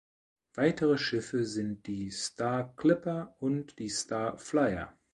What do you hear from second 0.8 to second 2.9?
Schiffe sind die "Star